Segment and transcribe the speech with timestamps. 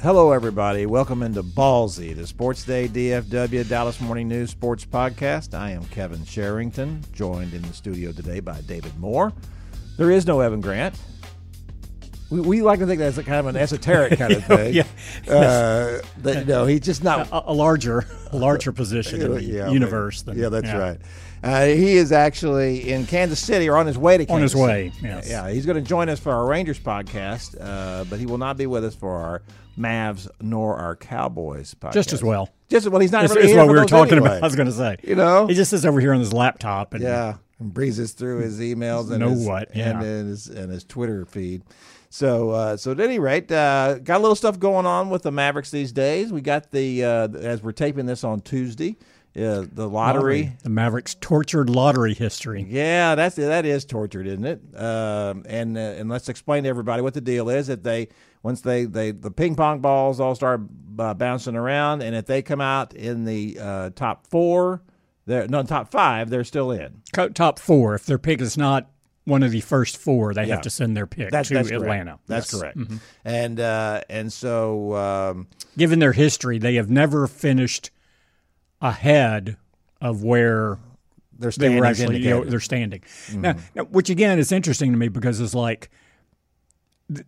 [0.00, 0.86] Hello, everybody.
[0.86, 5.58] Welcome into Ballzy, the SportsDay DFW Dallas Morning News Sports Podcast.
[5.58, 9.32] I am Kevin Sherrington, joined in the studio today by David Moore.
[9.96, 10.94] There is no Evan Grant.
[12.30, 14.74] We, we like to think that's a kind of an esoteric kind of thing.
[14.74, 14.84] Yeah.
[15.26, 19.70] Uh, that, no, he's just not A, a larger, a larger position in the Yeah,
[19.70, 20.22] universe.
[20.22, 20.98] Than, yeah, that's right.
[21.42, 24.52] Uh, he is actually in Kansas City or on his way to Kansas On his
[24.52, 24.62] City.
[24.62, 25.30] way, yes.
[25.30, 28.56] Yeah, he's going to join us for our Rangers podcast, uh, but he will not
[28.56, 29.42] be with us for our
[29.78, 31.92] Mavs nor our Cowboys podcast.
[31.92, 32.48] Just as well.
[32.68, 34.30] Just as well, he's not It's, really what we were talking anyway.
[34.30, 34.42] about.
[34.42, 34.96] I was going to say.
[35.04, 35.46] You know?
[35.46, 39.08] he just sits over here on his laptop and Yeah, and breezes through his emails
[39.10, 39.90] and Know his, what, yeah.
[39.90, 41.62] and his and his Twitter feed.
[42.10, 45.30] So, uh, so at any rate, uh, got a little stuff going on with the
[45.30, 46.32] Mavericks these days.
[46.32, 48.96] We got the uh, as we're taping this on Tuesday,
[49.36, 50.52] uh, the lottery.
[50.62, 52.66] the Mavericks' tortured lottery history.
[52.68, 54.60] Yeah, that's that is tortured, isn't it?
[54.74, 57.66] Um, and uh, and let's explain to everybody what the deal is.
[57.66, 58.08] That they
[58.42, 60.62] once they, they the ping pong balls all start
[60.98, 64.82] uh, bouncing around, and if they come out in the uh, top four,
[65.26, 67.02] they're no top five, they're still in.
[67.34, 67.94] Top four.
[67.94, 68.90] If their pick is not
[69.28, 70.54] one of the first four, they Yeah.
[70.54, 72.12] have to send their pick That's, to that's Atlanta.
[72.12, 72.26] Correct.
[72.26, 72.60] That's Yes.
[72.60, 72.78] correct.
[73.24, 77.90] And uh, and so um, Given their history, they have never finished
[78.80, 79.56] ahead
[80.00, 80.78] of where
[81.38, 83.02] their they were actually you know, they're standing.
[83.34, 85.90] Now, now, which again is interesting to me because it's like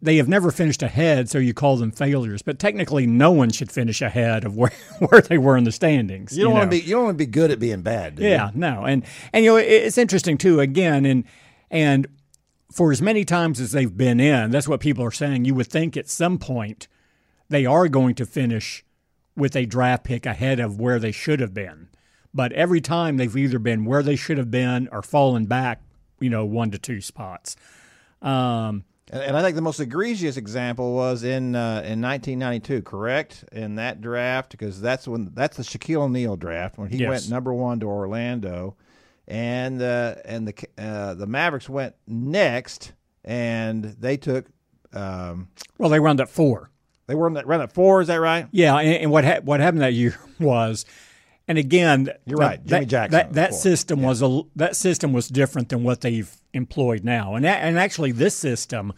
[0.02, 2.42] they have never finished ahead, so you call them failures.
[2.42, 6.36] But technically, no one should finish ahead of where, where they were in the standings.
[6.36, 6.76] you don't want know?
[6.76, 8.16] to be you don't want to be good at being bad.
[8.16, 8.28] Do you?
[8.30, 10.60] Yeah, no, and and you know it- it's interesting too.
[10.60, 11.24] Again, and
[11.70, 12.06] and
[12.72, 15.44] for as many times as they've been in, that's what people are saying.
[15.44, 16.86] You would think at some point
[17.48, 18.84] they are going to finish
[19.36, 21.88] with a draft pick ahead of where they should have been.
[22.32, 25.82] But every time they've either been where they should have been or fallen back,
[26.20, 27.56] you know, one to two spots.
[28.22, 33.44] Um, And, and I think the most egregious example was in uh, in 1992, correct?
[33.50, 37.08] In that draft, because that's when that's the Shaquille O'Neal draft when he Yes.
[37.08, 38.76] went number one to Orlando,
[39.30, 42.92] and uh, and the uh, the Mavericks went next,
[43.24, 44.46] and they took
[44.92, 45.48] um,
[45.78, 46.70] well, they wound up four.
[47.06, 48.00] they were around at four.
[48.00, 48.48] Is that right?
[48.50, 50.84] Yeah, and, and what ha- what happened that year was,
[51.46, 55.12] and again, You're that- right, Jimmy that, Jackson That that system was a that system
[55.12, 58.92] was different than what they've employed now, and and actually this system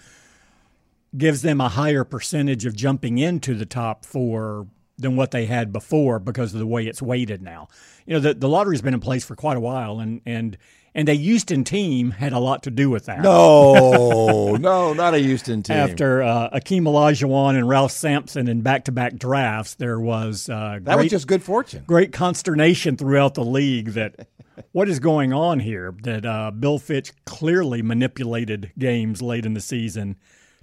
[1.14, 4.66] gives them a higher percentage of jumping into the top four
[5.02, 7.68] than what they had before because of the way it's weighted now.
[8.06, 10.56] You know, the the lottery's been in place for quite a while, and and
[10.94, 13.22] and a Houston team had a lot to do with that.
[13.22, 15.76] No, no, not a Houston team.
[15.76, 21.08] After uh, Akeem Olajuwon and Ralph Sampson in back-to-back drafts, there was uh, that was
[21.08, 21.84] just good fortune.
[21.86, 24.28] great consternation throughout the league that
[24.72, 25.94] what is going on here?
[26.02, 30.16] That uh, Bill Fitch clearly manipulated games late in the season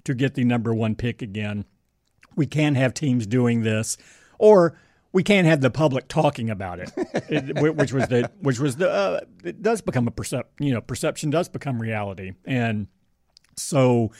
[0.04, 1.64] to get the number one pick again.
[2.36, 3.96] We can't have teams doing this,
[4.40, 4.76] or
[5.12, 6.90] we can't have the public talking about it,
[7.28, 10.80] it which was the which was the uh, it does become a percep you know
[10.80, 12.88] perception does become reality, and
[13.56, 14.10] so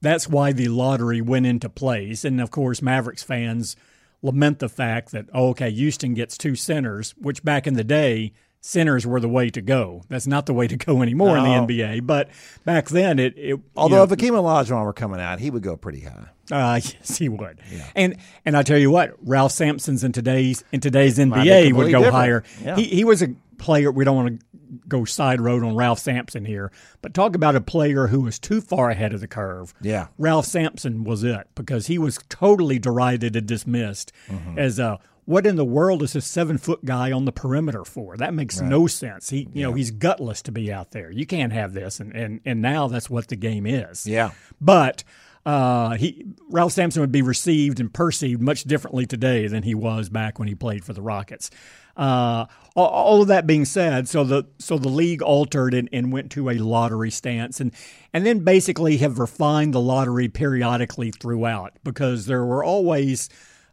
[0.00, 2.24] that's why the lottery went into place.
[2.24, 3.76] And of course, Mavericks fans
[4.22, 8.32] lament the fact that, oh, okay, Houston gets two centers, which back in the day,
[8.60, 10.02] centers were the way to go.
[10.08, 11.44] That's not the way to go anymore No.
[11.44, 12.06] in the NBA.
[12.06, 12.28] But
[12.64, 13.34] back then, it.
[13.36, 16.28] it Although you if Akeem Olajuwon were coming out, he would go pretty high.
[16.50, 17.60] uh, yes, he would.
[17.94, 21.98] And and I tell you what, Ralph Sampson's in today's in today's NBA would go
[21.98, 22.14] different.
[22.14, 22.44] higher.
[22.62, 22.76] Yeah.
[22.76, 23.28] He he was a
[23.58, 23.90] player.
[23.90, 24.46] We don't want to
[24.86, 26.70] go side road on Ralph Sampson here,
[27.00, 29.72] but talk about a player who was too far ahead of the curve.
[29.80, 30.08] Yeah.
[30.18, 34.58] Ralph Sampson was it because he was totally derided and dismissed Mm-hmm.
[34.58, 38.16] as a what in the world is a seven foot guy on the perimeter for?
[38.16, 39.28] That makes no sense.
[39.28, 41.10] He you know he's gutless to be out there.
[41.10, 44.06] You can't have this, and and and now that's what the game is.
[44.06, 44.30] Yeah.
[44.58, 45.04] But
[45.44, 50.08] uh, he Ralph Sampson would be received and perceived much differently today than he was
[50.08, 51.50] back when he played for the Rockets.
[51.94, 56.10] Uh, all, all, of that being said, so the so the league altered and, and,
[56.10, 57.74] went to a lottery stance, and
[58.14, 63.28] and then basically have refined the lottery periodically throughout because there were always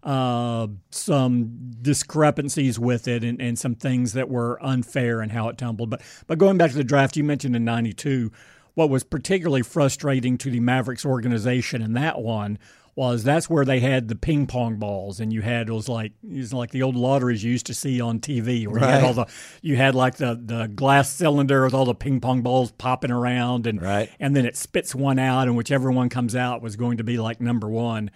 [0.05, 5.57] uh, some discrepancies with it and, and some things that were unfair and how it
[5.57, 5.89] tumbled.
[5.89, 8.31] But but going back to the draft, you mentioned in '92,
[8.75, 12.59] what was particularly frustrating to the Mavericks organization in that one
[12.95, 16.37] was that's where they had the ping pong balls, and you had those like it
[16.37, 18.87] was like the old lotteries you used to see on TV, where right.
[18.87, 19.25] you had all the
[19.61, 23.67] you had like the the glass cylinder with all the ping pong balls popping around,
[23.67, 24.09] and right.
[24.19, 27.17] and then it spits one out, and whichever one comes out was going to be
[27.17, 28.11] like number one.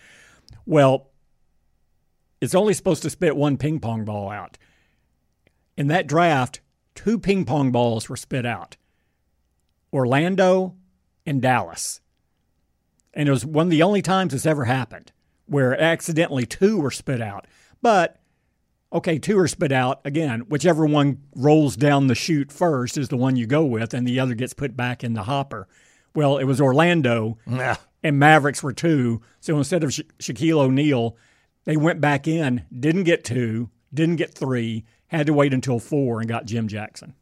[0.66, 1.10] Well,
[2.42, 4.58] it's only supposed to spit one ping pong ball out.
[5.78, 6.62] In that draft,
[6.96, 8.78] two ping pong balls were spit out.
[9.94, 10.76] Orlando
[11.26, 12.02] and Dallas.
[13.14, 15.12] And it was one of the only times it's ever happened
[15.46, 17.48] where accidentally two were spit out.
[17.82, 18.20] But
[18.94, 20.00] okay, two are spit out.
[20.06, 24.08] Again, whichever one rolls down the chute first is the one you go with, and
[24.08, 25.68] the other gets put back in the hopper.
[26.16, 27.78] Well, it was Orlando, yeah.
[28.04, 29.22] and Mavericks were two.
[29.40, 31.18] So instead of Sha- Shaquille O'Neal,
[31.70, 36.20] they went back in, didn't get two, didn't get three, had to wait until four,
[36.20, 37.14] and got Jim Jackson,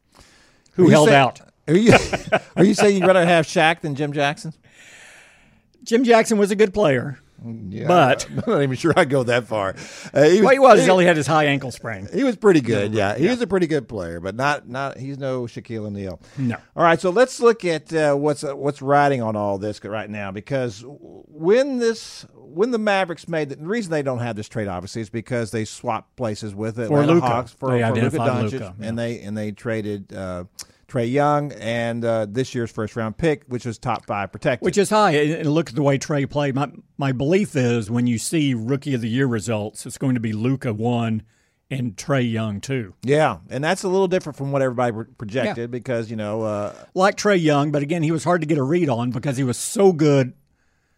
[0.72, 1.42] who held out.
[1.68, 1.92] Are you,
[2.56, 4.54] are you saying you'd rather have Shaq than Jim Jackson?
[5.84, 7.20] Jim Jackson was a good player.
[7.70, 9.76] Yeah, but I'm not even sure I'd go that far.
[10.14, 12.08] Uh, he was, well, he was until he had his high ankle sprain.
[12.14, 12.94] He was pretty good.
[12.94, 13.32] Yeah, he yeah.
[13.32, 16.20] was a pretty good player, but not not he's no Shaquille O'Neal.
[16.38, 16.58] No.
[16.76, 20.10] All right, so let's look at uh, what's uh, what's riding on all this right
[20.10, 24.50] now because when this when the Mavericks made the, the reason they don't have this
[24.50, 27.26] trade obviously is because they swapped places with it for Luka.
[27.26, 28.88] Hawks for, they for Luka Doncic, Luka, yeah.
[28.88, 30.12] and they and they traded.
[30.12, 30.46] Uh,
[30.88, 34.66] Trae Young and uh, this year's first round pick, which was top five protected.
[34.66, 35.12] Which is high.
[35.12, 36.56] And look at the way Trae played.
[36.56, 40.22] My, my belief is when you see rookie of the year results, it's going to
[40.22, 41.24] be Luka one
[41.70, 42.94] and Trae Young too.
[43.04, 45.68] Yeah, and that's a little different from what everybody projected yeah.
[45.68, 48.64] because you know, uh, like Trae Young, but again, he was hard to get a
[48.64, 50.34] read on because he was so good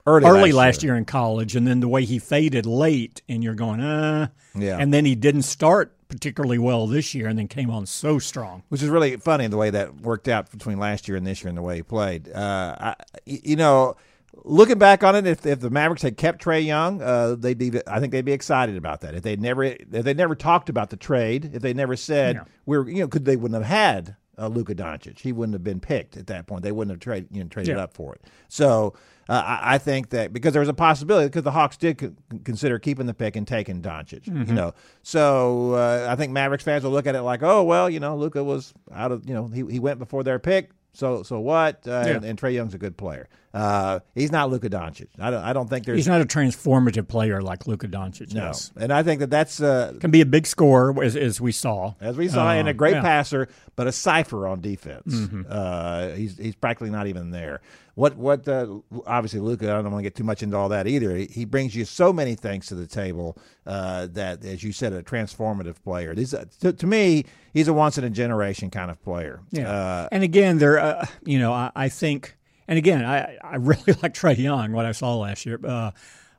[0.06, 0.94] early, early last, last year.
[0.94, 0.98] year.
[0.98, 4.94] in college, and then the way he faded late, and you're going, uh, yeah, and
[4.94, 8.64] then he didn't start particularly well this year, and then came on so strong.
[8.70, 11.50] Which is really funny the way that worked out between last year and this year,
[11.50, 12.30] and the way he played.
[12.30, 12.96] Uh, I,
[13.26, 13.96] you know,
[14.44, 17.72] looking back on it, if, if the Mavericks had kept Trae Young, uh, they'd be.
[17.88, 19.16] I think they'd be excited about that.
[19.16, 22.90] If they never, if they never talked about the trade, if they never said we're,
[22.90, 26.18] you know, could they wouldn't have had uh, Luka Doncic, he wouldn't have been picked
[26.18, 26.64] at that point.
[26.64, 27.84] They wouldn't have traded, you know, traded yeah.
[27.84, 28.22] up for it.
[28.48, 28.94] So
[29.30, 32.12] uh, I, I, think that because there was a possibility because the Hawks did c-
[32.44, 34.44] consider keeping the pick and taking Doncic, mm-hmm.
[34.46, 34.74] you know.
[35.04, 38.18] So uh, I think Mavericks fans will look at it like, oh well, you know,
[38.18, 40.72] Luka was out of, you know, he he went before their pick.
[40.94, 41.88] So so what?
[41.88, 42.08] Uh, yeah.
[42.08, 43.30] and, and Trae Young's a good player.
[43.54, 45.08] Uh, he's not Luka Doncic.
[45.18, 45.44] I don't.
[45.44, 45.98] I don't think there's.
[45.98, 48.34] He's not a transformative player like Luka Doncic.
[48.34, 48.72] No, yes.
[48.76, 51.96] and I think that that's uh, can be a big scorer as, as we saw,
[52.00, 53.02] as we saw, and a great yeah.
[53.02, 55.14] passer, but a cipher on defense.
[55.14, 55.44] Mm-hmm.
[55.50, 57.62] Uh, he's he's practically not even there.
[57.96, 58.68] What what uh,
[59.08, 59.66] obviously Luka?
[59.66, 61.16] I don't want to get too much into all that either.
[61.16, 63.36] He, he brings you so many things to the table
[63.66, 66.16] uh, that, as you said, a transformative player.
[66.16, 69.42] This, to, to, me, he's a once in a generation kind of player.
[69.52, 72.38] Yeah, uh, and again, there, uh, you know, I, I think
[72.70, 75.60] and again, I, I really like Trae Young, what I saw last year.
[75.62, 75.92] Uh,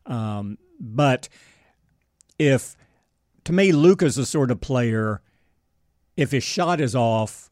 [0.07, 1.29] um, but
[2.39, 2.77] if,
[3.45, 5.21] to me, Luka's the sort of player,
[6.17, 7.51] if his shot is off,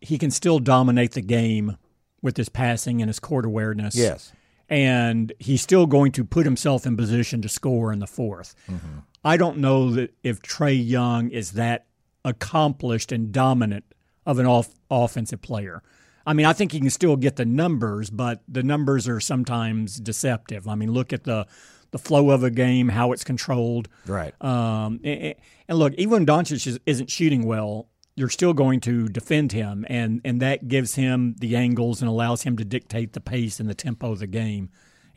[0.00, 1.76] he can still dominate the game
[2.22, 3.96] with his passing and his court awareness.
[3.96, 4.32] Yes.
[4.68, 9.00] And he's still going to put himself in position to score in the 4th mm-hmm.
[9.22, 11.86] I don't know that if Trae Young is that
[12.24, 13.84] accomplished and dominant
[14.24, 15.82] of an off- offensive player.
[16.26, 19.96] I mean, I think you can still get the numbers, but the numbers are sometimes
[19.96, 20.68] deceptive.
[20.68, 21.46] I mean, look at the
[21.92, 23.88] the flow of a game, how it's controlled.
[24.06, 24.32] Right.
[24.40, 25.34] Um, and,
[25.68, 30.20] and, look, even when Doncic isn't shooting well, you're still going to defend him, and
[30.24, 33.74] and that gives him the angles and allows him to dictate the pace and the
[33.74, 34.70] tempo of the game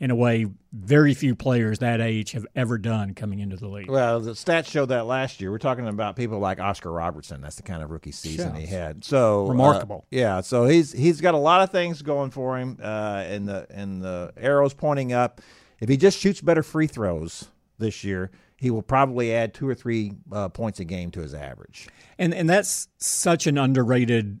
[0.04, 3.88] in a way very few players that age have ever done coming into the league.
[3.88, 5.50] Well, the stats showed that last year.
[5.50, 7.40] We're talking about people like Oscar Robertson.
[7.40, 9.02] That's the kind of rookie season he had.
[9.02, 10.04] So uh, remarkable.
[10.04, 10.40] Uh, yeah.
[10.42, 14.02] So he's he's got a lot of things going for him, uh, and the and
[14.02, 15.40] the arrows pointing up.
[15.80, 19.74] If he just shoots better free throws this year, he will probably add two or
[19.74, 21.88] three uh, points a game to his average.
[22.18, 24.38] And and that's such an underrated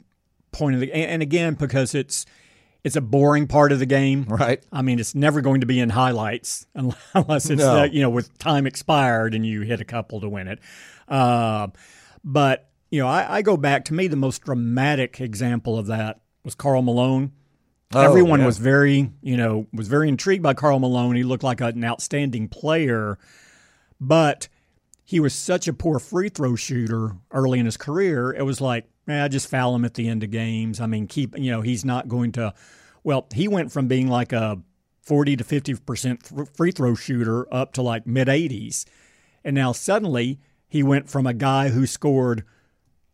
[0.52, 2.26] point of the and, and again because it's
[2.84, 4.24] it's a boring part of the game.
[4.28, 4.62] Right.
[4.70, 7.80] I mean, it's never going to be in highlights unless it's no.
[7.80, 10.60] uh, you know with time expired and you hit a couple to win it.
[11.08, 11.68] Uh,
[12.22, 16.20] but you know, I, I, go back to me the most dramatic example of that
[16.44, 17.32] was Karl Malone
[17.94, 18.46] Oh, Everyone yeah.
[18.46, 21.14] was very, you know, was very intrigued by Karl Malone.
[21.14, 23.18] He looked like an outstanding player,
[24.00, 24.48] but
[25.04, 28.32] he was such a poor free throw shooter early in his career.
[28.32, 30.80] It was like, eh, just foul him at the end of games.
[30.80, 32.54] I mean, keep, you know, he's not going to.
[33.02, 34.60] Well, he went from being like a
[35.02, 38.84] 40 to 50% free throw shooter up to like mid 80s.
[39.44, 42.44] And now suddenly he went from a guy who scored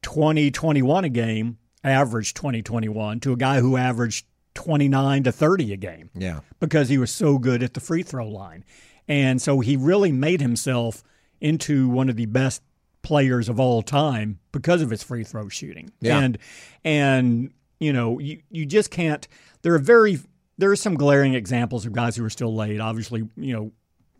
[0.02, 5.72] 20, 21 a game, averaged 20, 21, to a guy who averaged 29 to 30
[5.72, 6.40] a game Yeah.
[6.58, 8.64] because he was so good at the free throw line.
[9.08, 11.02] And so he really made himself
[11.40, 12.62] into one of the best
[13.02, 15.92] players of all time because of his free throw shooting.
[16.00, 16.18] Yeah.
[16.18, 16.38] And
[16.84, 19.26] and you know, you, you just can't
[19.62, 20.18] there are very
[20.58, 22.80] there are some glaring examples of guys who are still late.
[22.80, 23.72] Obviously, you know,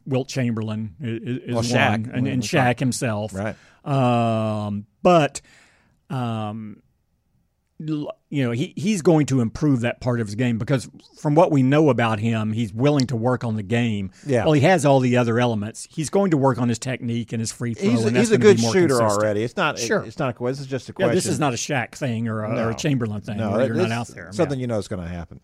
[0.06, 3.34] Wilt Chamberlain is, is Well, one, and, and Shaq himself.
[3.34, 3.56] Right.
[3.84, 5.40] Um, but
[6.08, 6.82] um,
[7.82, 11.50] you know, he, he's going to improve that part of his game because from what
[11.50, 14.10] we know about him, he's willing to work on the game.
[14.26, 14.44] Yeah.
[14.44, 15.88] Well, he has all the other elements.
[15.90, 17.90] He's going to work on his technique and his free throw.
[17.90, 19.10] He's, and he's a good shooter consistent.
[19.10, 19.42] already.
[19.42, 19.78] It's not.
[19.78, 20.02] Sure.
[20.04, 20.44] It's not a.
[20.44, 21.14] This is just a Yeah, question.
[21.14, 23.38] this is not a Shaq thing or a, or a Chamberlain thing.
[23.38, 24.30] No, you're not out there.
[24.32, 24.64] Something Yeah.
[24.64, 25.40] you know is going to happen.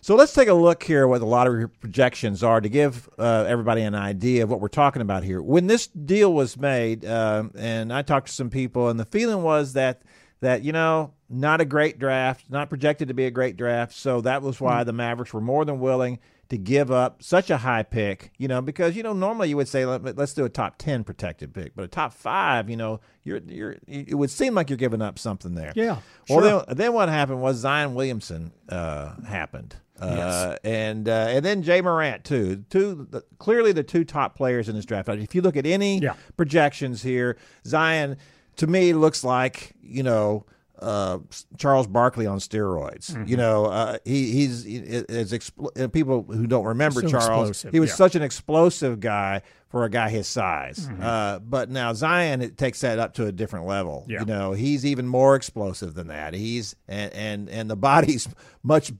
[0.00, 2.68] So let's take a look here at what a lot of your projections are to
[2.68, 5.42] give uh, everybody an idea of what we're talking about here.
[5.42, 9.42] When this deal was made, um, and I talked to some people, and the feeling
[9.42, 10.02] was that
[10.40, 13.92] that you know not a great draft, not projected to be a great draft.
[13.94, 16.18] So that was why the Mavericks were more than willing
[16.48, 18.32] to give up such a high pick.
[18.38, 21.04] You know, because you know normally you would say Let, let's do a top ten
[21.04, 24.78] protected pick, but a top five, you know, you're you're it would seem like you're
[24.78, 25.72] giving up something there.
[25.76, 25.98] Yeah,
[26.30, 26.64] Well, sure.
[26.68, 30.58] then, then what happened was Zion Williamson uh, happened, uh, Yes.
[30.64, 32.64] and uh, and then Ja Morant too.
[32.70, 35.10] Two the, clearly the two top players in this draft.
[35.10, 36.14] If you look at any Yeah.
[36.38, 38.16] projections here, Zion
[38.56, 40.46] to me looks like you know.
[40.80, 41.18] Uh,
[41.56, 43.10] Charles Barkley on steroids.
[43.12, 43.24] Mm-hmm.
[43.26, 44.64] You know, uh, he he's
[45.08, 47.66] as expl- uh, people who don't remember So Charles.
[47.70, 47.96] He was yeah.
[47.96, 50.88] such an explosive guy for a guy his size.
[50.88, 51.02] Mm-hmm.
[51.02, 54.06] Uh, but now Zion it takes that up to a different level.
[54.08, 54.20] Yeah.
[54.20, 56.32] You know, he's even more explosive than that.
[56.34, 58.28] He's and and and the body's
[58.62, 58.92] much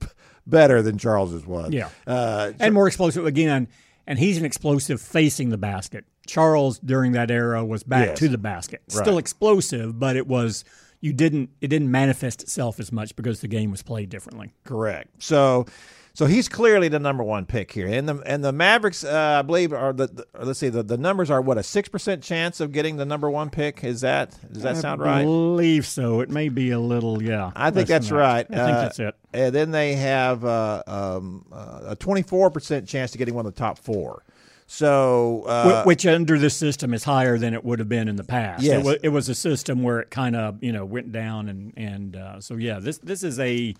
[0.45, 1.71] better than Charles's was.
[1.71, 1.89] Yeah.
[2.05, 3.67] Uh, and more explosive again.
[4.05, 6.03] And he's an explosive facing the basket.
[6.25, 8.19] Charles during that era was back Yes.
[8.19, 8.81] to the basket.
[8.87, 9.19] Still Right.
[9.19, 10.63] explosive, but it was
[11.01, 14.53] you didn't it didn't manifest itself as much because the game was played differently.
[14.65, 15.09] Correct.
[15.23, 15.65] So,
[16.13, 19.41] so he's clearly the number one pick here, and the and the Mavericks, uh, I
[19.41, 22.59] believe, are the, the let's see, the, the numbers are what a six percent chance
[22.59, 23.83] of getting the number one pick.
[23.83, 25.21] Is that does that sound right?
[25.21, 26.19] I believe so.
[26.19, 27.51] It may be a little, yeah.
[27.55, 28.15] I think that's that.
[28.15, 28.45] right.
[28.49, 29.15] I think Uh, that's it.
[29.33, 33.45] And then they have uh, um, uh, a twenty four percent chance to getting one
[33.45, 34.23] of the top four.
[34.71, 38.23] So uh, Which under this system is higher than it would have been in the
[38.23, 38.61] past.
[38.61, 38.79] Yes.
[38.79, 41.73] It, was, it was a system where it kind of you know went down and
[41.75, 43.73] and uh, so yeah this this is a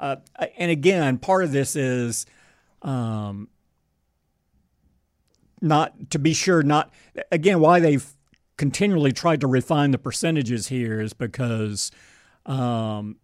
[0.00, 0.16] uh,
[0.56, 2.24] and again part of this is
[2.80, 3.48] um,
[5.60, 6.90] not to be sure not
[7.30, 8.10] again why they've
[8.56, 11.90] continually tried to refine the percentages here is because
[12.46, 13.16] um,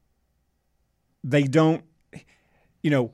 [1.25, 1.83] they don't
[2.83, 3.11] you know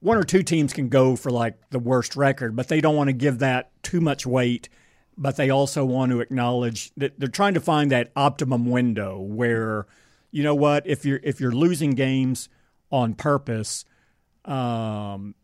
[0.00, 3.08] one or two teams can go for like the worst record, but they don't want
[3.08, 4.68] to give that too much weight.
[5.16, 9.86] But they also want to acknowledge that they're trying to find that optimum window where,
[10.30, 12.48] you know what, if you're if you're losing games
[12.92, 13.84] on purpose,
[14.44, 15.34] um,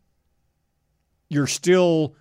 [1.29, 2.15] you're still.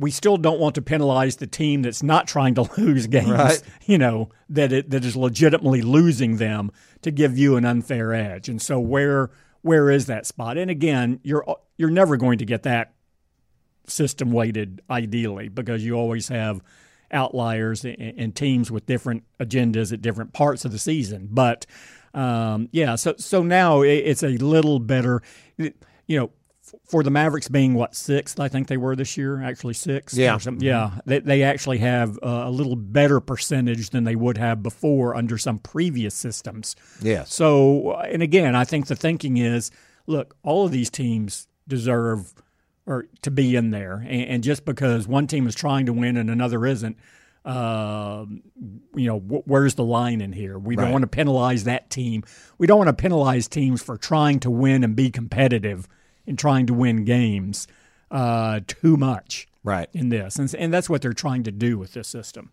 [0.00, 3.30] We still don't want to penalize the team that's not trying to lose games.
[3.30, 3.60] Right.
[3.84, 6.70] You know that it, that is legitimately losing them
[7.02, 8.48] to give you an unfair edge.
[8.48, 9.30] And so where
[9.62, 10.58] where is that spot?
[10.58, 11.44] And again, you're
[11.76, 12.94] you're never going to get that
[13.86, 16.60] system weighted ideally because you always have
[17.10, 21.28] outliers and, teams with different agendas at different parts of the season.
[21.30, 21.66] But
[22.14, 25.22] um, yeah, so so now it's a little better.
[25.56, 25.72] You
[26.08, 26.30] know,
[26.86, 30.16] for the Mavericks being what sixth, I think they were this year, actually sixth.
[30.16, 30.38] or Yeah.
[30.38, 30.66] something.
[30.66, 31.00] yeah.
[31.06, 35.38] They they actually have uh, a little better percentage than they would have before under
[35.38, 36.76] some previous systems.
[37.02, 37.24] Yeah.
[37.24, 39.70] So, uh, and again, I think the thinking is,
[40.06, 42.32] look, all of these teams deserve
[42.86, 46.16] or to be in there, and, and just because one team is trying to win
[46.16, 46.96] and another isn't,
[47.44, 48.42] um,
[48.94, 50.58] you know, wh- where's the line in here?
[50.58, 50.84] We Right.
[50.84, 52.22] don't want to penalize that team.
[52.58, 55.88] We don't want to penalize teams for trying to win and be competitive
[56.28, 57.66] and trying to win games
[58.10, 59.88] uh, too much right.
[59.92, 62.52] in this, and, and that's what they're trying to do with this system.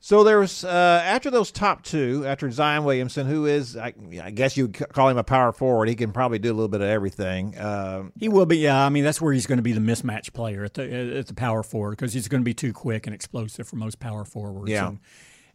[0.00, 4.30] So there was uh, after those top two, after Zion Williamson, who is I, I
[4.32, 5.88] guess you would call him a power forward.
[5.88, 7.58] He can probably do a little bit of everything.
[7.58, 8.84] Um, He will be, yeah.
[8.84, 11.32] I mean, that's where he's going to be the mismatch player at the at the
[11.32, 14.70] power forward because he's going to be too quick and explosive for most power forwards.
[14.70, 14.88] Yeah.
[14.88, 14.98] And,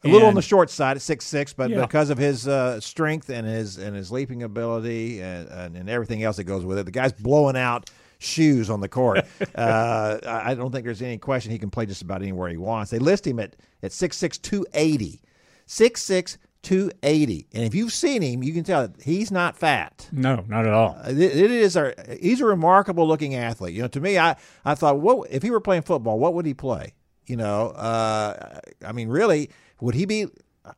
[0.04, 1.82] A little on the short side at six six, but Yeah.
[1.82, 6.24] because of his uh, strength and his and his leaping ability and, and, and everything
[6.24, 7.90] else that goes with it, the guy's blowing out
[8.20, 9.26] shoes on the court.
[9.56, 12.92] uh, I don't think there's any question he can play just about anywhere he wants.
[12.92, 15.22] They list him at at six six two eighty,
[15.66, 19.58] six six two eighty, and if you've seen him, you can tell that he's not
[19.58, 20.08] fat.
[20.12, 20.98] No, not at all.
[21.08, 23.74] It, it is a he's a remarkable looking athlete.
[23.74, 26.20] You know, to me, I I thought, what if he were playing football?
[26.20, 26.94] What would he play?
[27.30, 30.26] You know, uh, I mean, really, would he be?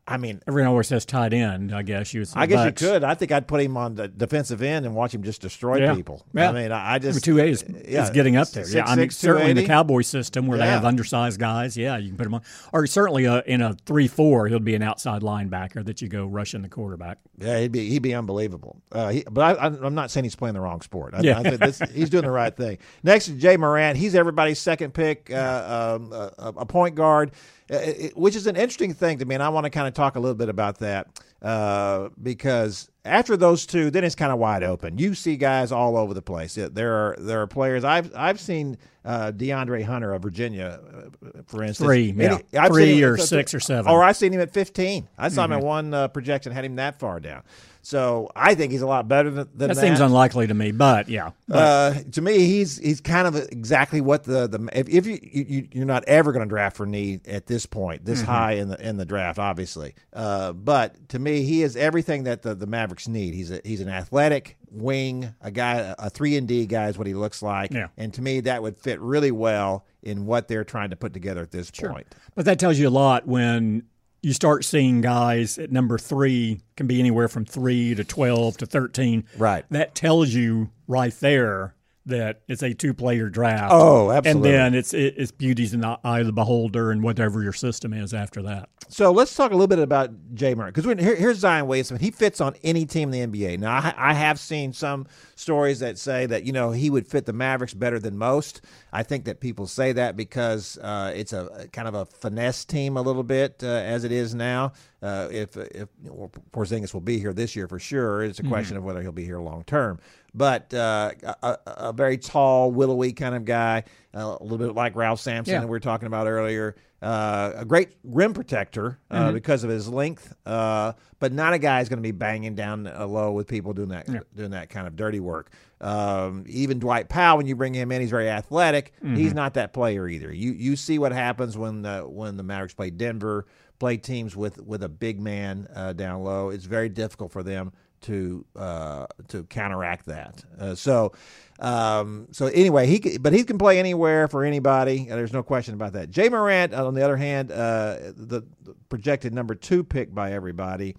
[0.08, 1.74] I mean, Everyone always says tight end.
[1.74, 2.28] I guess you would.
[2.28, 3.04] Say, I guess you could.
[3.04, 5.96] I think I'd put him on the defensive end and watch him just destroy Yeah.
[5.96, 6.26] people.
[6.34, 6.50] Yeah.
[6.50, 8.68] I mean, I, just Two A is, yeah, is getting up there.
[8.70, 11.76] Yeah, I mean 6'6", certainly in the Cowboy system where they have undersized guys.
[11.78, 12.42] Yeah, you can put them on.
[12.74, 16.62] Or certainly uh, in a three-four, he'll be an outside linebacker that you go rushing
[16.62, 17.18] the quarterback.
[17.38, 18.82] Yeah, he'd be he'd be unbelievable.
[18.92, 21.14] Uh, he, but I, I'm not saying he's playing the wrong sport.
[21.14, 21.40] I, Yeah.
[21.40, 22.78] I think this, he's doing the right thing.
[23.04, 23.98] Next is Ja Morant.
[23.98, 27.34] He's everybody's second pick, uh, um, a, a point guard, uh,
[27.76, 29.36] it- which is an interesting thing to me.
[29.36, 31.08] And I want to kind of talk a little bit about that
[31.42, 34.98] uh, because after those two, then it's kind of wide open.
[34.98, 36.56] You see guys all over the place.
[36.56, 37.84] There are there are players.
[37.84, 40.80] I've I've seen uh, DeAndre Hunter of Virginia,
[41.26, 41.88] uh, for instance.
[41.88, 42.38] Three, yeah.
[42.60, 43.92] I've Three seen or six or seven.
[43.92, 45.08] Or I've seen him at 15.
[45.18, 45.54] I saw Mm-hmm.
[45.54, 47.42] him at one uh, projection, had him that far down.
[47.84, 51.10] So I think he's a lot better than, than That, seems unlikely to me, but
[51.10, 51.32] yeah.
[51.52, 55.68] uh, to me, he's he's kind of exactly what the the if, if you, you
[55.72, 58.88] you're not ever going to draft for need at this point, this high in the
[58.88, 59.96] in the draft, obviously.
[60.14, 63.34] Uh, but to me, he is everything that the, the Mavericks need.
[63.34, 67.08] He's a, he's an athletic wing, a guy, a three and D guy is what
[67.08, 67.88] he looks like, Yeah.
[67.98, 71.42] and to me, that would fit really well in what they're trying to put together
[71.42, 72.08] at this point.
[72.36, 73.84] But that tells you a lot when
[74.22, 78.66] you start seeing guys at number three can be anywhere from three to 12 to
[78.66, 79.26] 13.
[79.38, 79.66] Right.
[79.72, 81.76] That tells you right there
[82.12, 83.72] that it's a two player draft.
[83.74, 84.50] Oh, absolutely.
[84.52, 87.54] And then it's it, it's beauties in the eye of the beholder and whatever your
[87.54, 88.70] system is after that.
[88.88, 91.98] So let's talk a little bit about Jay Murray because here, here's Zion Williamson.
[91.98, 93.60] He fits on any team in the NBA.
[93.60, 97.26] Now I, I have seen some stories that say that you know he would fit
[97.26, 98.62] the Mavericks better than most.
[98.94, 102.98] I think that people say that because uh, it's a kind of a finesse team
[102.98, 104.74] a little bit uh, as it is now.
[105.02, 108.78] Uh, if if well, Porzingis will be here this year for sure, it's a question
[108.78, 110.00] of whether he'll be here long term.
[110.34, 111.12] But uh,
[111.44, 113.84] a, a- very tall, willowy kind of guy,
[114.16, 115.60] uh, a little bit like Ralph Sampson Yeah.
[115.62, 116.76] that we were talking about earlier.
[117.02, 121.80] Uh, a great rim protector uh, because of his length, uh, but not a guy
[121.80, 124.96] who's going to be banging down low with people doing that doing that kind of
[124.96, 125.50] dirty work.
[125.82, 128.94] Um, even Dwight Powell, when you bring him in, he's very athletic.
[129.04, 130.32] He's not that player either.
[130.32, 133.48] You you see what happens when the, when the Mavericks play Denver,
[133.82, 136.50] play teams with with a big man uh, down low.
[136.50, 140.44] It's very difficult for them to uh, to counteract that.
[140.60, 141.14] Uh, so
[141.60, 145.10] um, so anyway, he c- but he can play anywhere for anybody.
[145.10, 146.16] Uh, There's no question about that.
[146.16, 150.96] Ja Morant, on the other hand, uh, the, the projected number two pick by everybody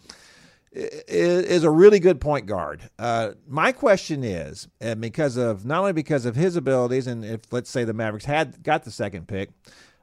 [0.74, 2.88] is a really good point guard.
[2.98, 7.52] Uh, my question is, and because of not only because of his abilities, and if
[7.52, 9.50] let's say the Mavericks had got the second pick,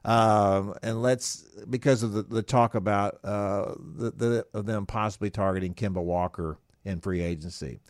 [0.04, 5.30] um, and let's because of the, the talk about uh, the, the of them possibly
[5.30, 7.80] targeting Kemba Walker in free agency.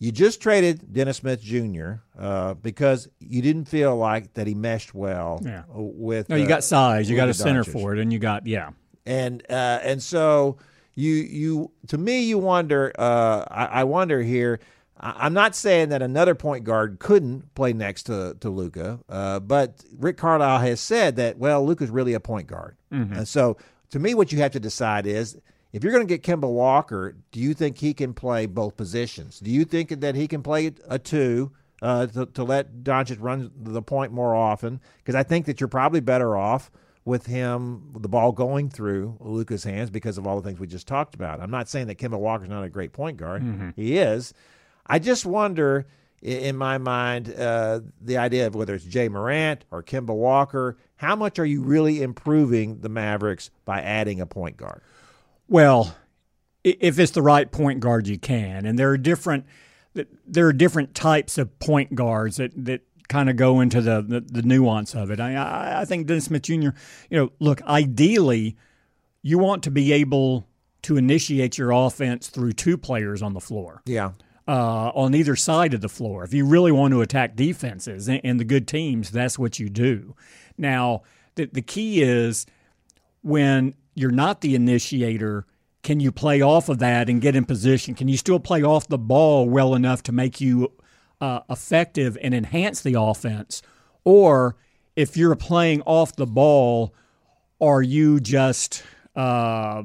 [0.00, 1.94] You just traded Dennis Smith Jr.
[2.16, 5.64] Uh, because you didn't feel like that he meshed well Yeah.
[5.68, 6.28] with.
[6.28, 8.46] No, you uh, got size, you got a center Doncic for it, and you got
[8.46, 8.70] yeah.
[9.04, 10.56] and uh, and so
[10.94, 14.60] you you to me you wonder uh, I, I wonder here
[15.00, 19.84] I'm not saying that another point guard couldn't play next to to Luka, uh, but
[19.98, 23.56] Rick Carlisle has said that well Luka's really a point guard, and so
[23.90, 25.38] to me what you have to decide is.
[25.70, 29.38] If you're going to get Kemba Walker, do you think he can play both positions?
[29.38, 33.50] Do you think that he can play a two uh, to, to let Doncic run
[33.54, 34.80] the point more often?
[34.96, 36.70] Because I think that you're probably better off
[37.04, 40.86] with him, the ball going through Luka's hands because of all the things we just
[40.88, 41.38] talked about.
[41.42, 43.42] I'm not saying that Kemba Walker's not a great point guard.
[43.76, 44.32] He is.
[44.88, 45.86] I just wonder,
[46.22, 51.14] in my mind, uh, the idea of whether it's Ja Morant or Kemba Walker, how
[51.14, 54.80] much are you really improving the Mavericks by adding a point guard?
[55.48, 55.94] Well,
[56.64, 59.46] if it's the right point guard, you can, and there are different
[60.26, 64.20] there are different types of point guards that that kind of go into the, the
[64.20, 65.18] the nuance of it.
[65.20, 66.52] I I I think Dennis Smith Jr.
[66.52, 66.72] You
[67.10, 68.56] know, look, ideally,
[69.22, 70.46] you want to be able
[70.82, 74.12] to initiate your offense through two players on the floor Yeah.
[74.48, 76.24] Uh, on either side of the floor.
[76.24, 79.68] If you really want to attack defenses and, and the good teams, that's what you
[79.68, 80.16] do.
[80.56, 81.02] Now,
[81.34, 82.46] the, the key is
[83.20, 85.44] when you're not the initiator,
[85.82, 87.94] can you play off of that and get in position?
[87.94, 90.72] Can you still play off the ball well enough to make you
[91.20, 93.60] uh, effective and enhance the offense?
[94.02, 94.56] Or
[94.96, 96.94] if you're playing off the ball,
[97.60, 98.82] are you just
[99.14, 99.82] uh,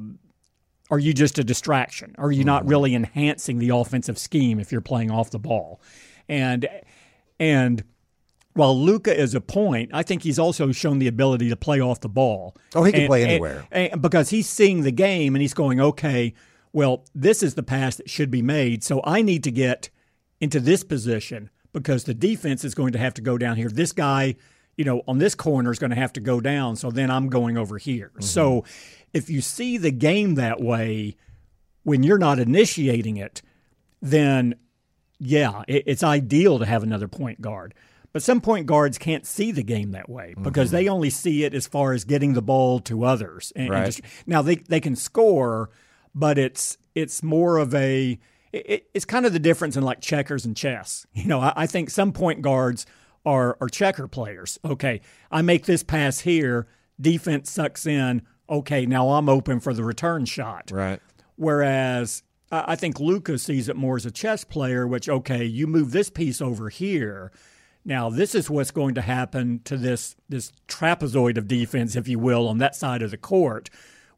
[0.93, 2.13] are you just a distraction?
[2.17, 2.47] Are you Mm-hmm.
[2.47, 5.81] not really enhancing the offensive scheme if you're playing off the ball?
[6.29, 6.67] And
[7.39, 7.83] and
[8.53, 12.01] while Luka is a point, I think he's also shown the ability to play off
[12.01, 12.55] the ball.
[12.75, 13.65] Oh, he can And- play anywhere.
[13.71, 16.33] and- because he's seeing the game and he's going, okay,
[16.71, 19.89] well, this is the pass that should be made, so I need to get
[20.39, 23.69] into this position because the defense is going to have to go down here.
[23.69, 24.35] This guy,
[24.77, 27.29] you know, on this corner is going to have to go down, so then I'm
[27.29, 28.11] going over here.
[28.19, 28.63] So
[29.13, 31.15] if you see the game that way
[31.83, 33.41] when you're not initiating it,
[34.01, 34.55] then
[35.19, 37.73] yeah, it, it's ideal to have another point guard.
[38.11, 40.77] But some point guards can't see the game that way because mm-hmm.
[40.77, 43.51] they only see it as far as getting the ball to others.
[43.55, 43.85] And, and Right.
[43.87, 45.71] just- now they they can score,
[46.13, 48.19] but it's it's more of a
[48.51, 51.07] it, it's kind of the difference in like checkers and chess.
[51.13, 52.85] You know, I, I think some point guards
[53.25, 54.59] are are checker players.
[54.63, 56.67] Okay, I make this pass here,
[57.01, 58.21] defense sucks in.
[58.49, 60.71] Okay, now I'm open for the return shot.
[60.71, 60.99] Right.
[61.35, 65.91] Whereas I think Luka sees it more as a chess player, which, okay, you move
[65.91, 67.31] this piece over here.
[67.85, 72.19] Now, this is what's going to happen to this, this trapezoid of defense, if you
[72.19, 73.69] will, on that side of the court,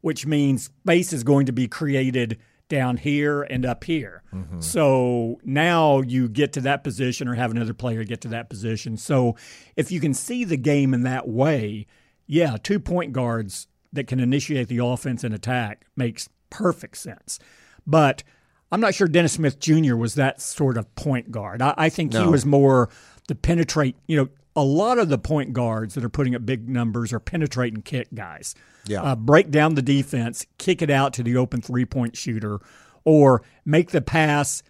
[0.02, 4.22] which means space is going to be created down here and up here.
[4.34, 4.60] Mm-hmm.
[4.60, 8.96] So now you get to that position or have another player get to that position.
[8.96, 9.36] So
[9.76, 11.86] if you can see the game in that way,
[12.26, 17.38] yeah, two point guards that can initiate the offense and attack makes perfect sense.
[17.86, 18.22] But
[18.70, 19.96] I'm not sure Dennis Smith Jr.
[19.96, 21.62] was that sort of point guard.
[21.62, 22.88] I, I think he was more
[23.28, 23.96] the penetrate.
[24.06, 27.20] You know, a lot of the point guards that are putting up big numbers are
[27.20, 28.54] penetrate and kick guys.
[28.86, 29.02] Yeah.
[29.02, 32.60] Uh, break down the defense, kick it out to the open three point shooter,
[33.04, 34.62] or make the pass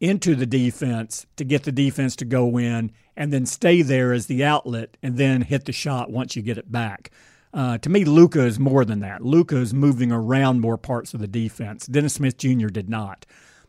[0.00, 4.26] into the defense to get the defense to go in and then stay there as
[4.26, 7.10] the outlet and then hit the shot once you get it back.
[7.52, 9.22] Uh, to me, Luka is more than that.
[9.22, 11.86] Luka is moving around more parts of the defense.
[11.86, 12.68] Dennis Smith Jr.
[12.68, 13.26] did not.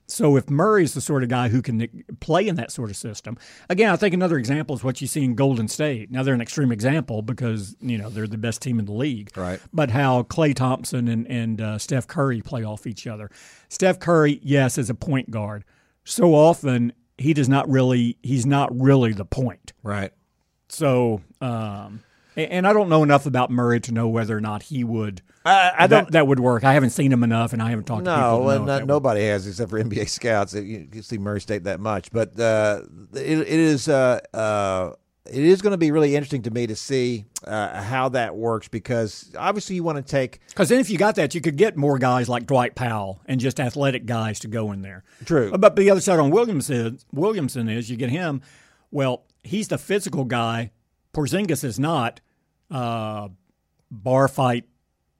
[0.08, 2.96] So if Murray is the sort of guy who can play in that sort of
[2.96, 3.38] system,
[3.70, 6.12] again, I think another example is what you see in Golden State.
[6.12, 9.36] Now they're an extreme example because you know they're the best team in the league.
[9.36, 9.60] Right.
[9.72, 13.32] But how Klay Thompson and and uh, Steph Curry play off each other.
[13.70, 15.64] Steph Curry, yes, is a point guard.
[16.04, 18.18] So often he does not really.
[18.22, 19.72] He's not really the point.
[19.84, 20.12] Right.
[20.70, 22.04] So, um,
[22.36, 25.22] and, I don't know enough about Murray to know whether or not he would.
[25.46, 26.06] I, I don't.
[26.06, 26.64] that, that would work.
[26.64, 28.22] I haven't seen him enough, and I haven't talked to people.
[28.22, 30.54] No, to know and if not, that nobody has except for NBA scouts.
[30.54, 32.82] You can see Murray State that much, but uh,
[33.14, 34.94] it, it is uh, uh,
[35.26, 38.68] it is going to be really interesting to me to see uh, how that works
[38.68, 41.78] because obviously you want to take Because then, if you got that, you could get
[41.78, 45.04] more guys like Dwight Powell and just athletic guys to go in there.
[45.26, 45.52] True.
[45.58, 48.42] But the other side on Williamson, Williamson is you get him.
[48.92, 50.72] Well, he's the physical guy.
[51.14, 52.22] Porzingis is not.
[52.72, 53.30] Uh,
[53.92, 54.66] bar fight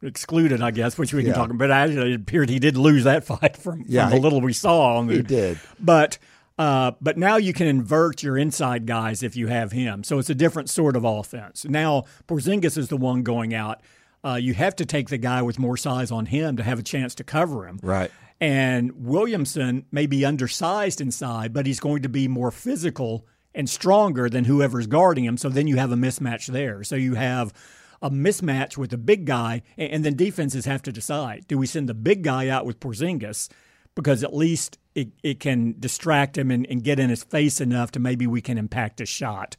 [0.02, 1.36] excluded, I guess, which we can Yeah.
[1.36, 1.70] talk about.
[1.70, 4.54] But it appeared he did lose that fight from, Yeah, from the he- little we
[4.54, 5.16] saw on the.
[5.18, 5.60] He did.
[5.80, 6.18] But
[6.58, 10.04] uh, but now you can invert your inside guys if you have him.
[10.04, 11.66] So it's a different sort of offense.
[11.66, 13.82] Now Porzingis is the one going out.
[14.26, 16.84] Uh, you have to take the guy with more size on him to have a
[16.84, 17.80] chance to cover him.
[17.84, 18.10] Right.
[18.40, 23.26] And Williamson may be undersized inside, but he's going to be more physical
[23.56, 25.38] and stronger than whoever's guarding him.
[25.38, 26.84] So then you have a mismatch there.
[26.84, 27.54] So you have
[28.02, 31.88] a mismatch with the big guy, and, then defenses have to decide: do we send
[31.88, 33.50] the big guy out with Porzingis
[33.96, 37.92] because at least it, it can distract him and, and get in his face enough
[37.92, 39.56] to maybe we can impact his shot,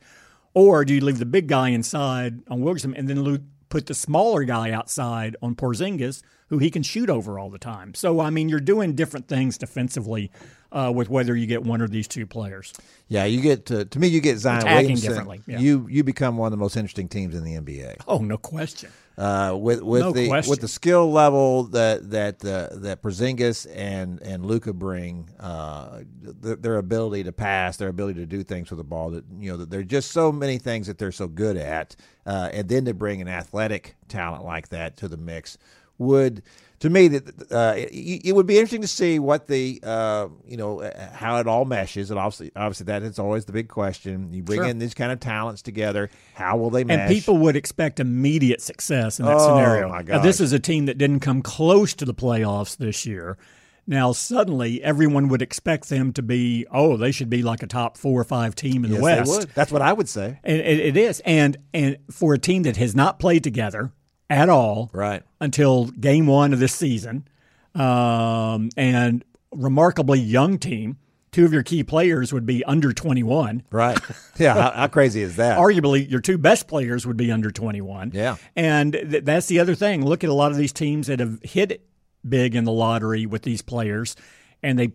[0.52, 4.44] or do you leave the big guy inside on Williamson and then put the smaller
[4.44, 7.92] guy outside on Porzingis, who he can shoot over all the time.
[7.94, 10.30] So I mean, you're doing different things defensively
[10.74, 12.74] uh, with whether you get one of these two players.
[13.08, 14.08] Yeah, you get to, to me.
[14.08, 15.08] You get Zion Attacking Williamson.
[15.08, 15.58] differently, yeah.
[15.60, 18.02] You you become one of the most interesting teams in the NBA.
[18.08, 18.90] Oh, no question.
[19.16, 20.50] uh, with with No the question.
[20.50, 26.00] with the skill level that that uh, that Porzingis and and Luka bring, uh,
[26.42, 29.10] th- their ability to pass, their ability to do things with the ball.
[29.10, 31.94] That you know, that there are just so many things that they're so good at,
[32.26, 35.56] uh, and then to bring an athletic talent like that to the mix
[35.98, 36.42] would.
[36.84, 40.58] To me, that uh, it, it would be interesting to see what the uh, you
[40.58, 44.30] know uh, how it all meshes, and obviously, obviously that is always the big question.
[44.34, 44.66] You bring Sure.
[44.68, 46.98] in these kind of talents together, how will they mesh?
[46.98, 49.88] And people would expect immediate success in that Oh, scenario.
[49.88, 53.38] my Now, this is a team that didn't come close to the playoffs this year.
[53.86, 57.96] Now, suddenly, everyone would expect them to be, oh, they should be like a top
[57.96, 59.30] four or five team in Yes, the they West.
[59.30, 59.48] would.
[59.54, 60.38] That's what I would say.
[60.44, 61.20] And it, it is.
[61.24, 63.90] And and for a team that has not played together
[64.30, 65.22] at all Right.
[65.40, 67.26] until game one of this season,
[67.74, 70.96] um, and remarkably young team,
[71.32, 73.62] two of your key players would be under 21.
[73.70, 73.98] Right.
[74.38, 74.54] Yeah.
[74.54, 75.58] how, how crazy is that?
[75.58, 78.10] Arguably, your two best players would be under 21.
[78.14, 78.36] Yeah.
[78.56, 80.04] And th- that's the other thing.
[80.04, 81.84] Look at a lot of these teams that have hit
[82.28, 84.16] big in the lottery with these players,
[84.62, 84.92] and they,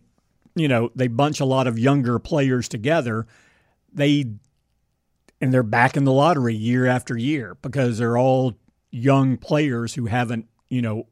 [0.56, 3.28] you know, they bunch a lot of younger players together.
[3.94, 4.26] They,
[5.42, 8.56] and they're back in the lottery year after year because they're all
[8.92, 11.08] young players who haven't, you know,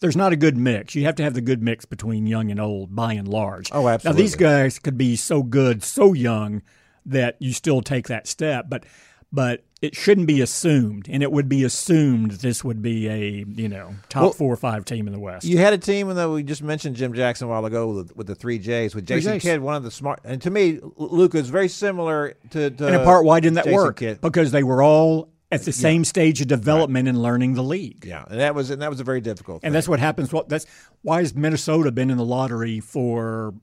[0.00, 0.94] there's not a good mix.
[0.94, 3.68] You have to have the good mix between young and old by and large.
[3.72, 4.22] Oh, absolutely.
[4.22, 6.62] Now, these guys could be so good, so young
[7.04, 8.84] that you still take that step, but
[9.32, 13.68] but it shouldn't be assumed, and it would be assumed this would be a you
[13.68, 15.44] know top Well, four or five team in the West.
[15.44, 18.26] You had a team that we just mentioned Jim Jackson a while ago with, with
[18.26, 19.42] the three J's with Jason J's.
[19.42, 20.20] Kidd, one of the smart.
[20.24, 22.70] And to me, Luka is very similar to.
[22.70, 23.96] to and in part, why didn't that Jason work?
[23.98, 24.20] Kidd.
[24.20, 28.04] Because they were all at the same stage of development and learning the league.
[28.04, 29.56] Yeah, and that was and that was a very difficult.
[29.56, 29.72] And thing.
[29.72, 30.32] that's what happens.
[30.32, 30.66] What that's
[31.02, 33.54] why has Minnesota been in the lottery for